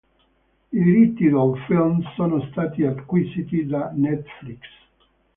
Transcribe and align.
I 0.75 0.79
diritti 0.81 1.29
del 1.29 1.59
film 1.67 2.01
sono 2.15 2.41
stati 2.49 2.81
acquisiti 2.83 3.67
da 3.67 3.91
Netflix. 3.93 4.61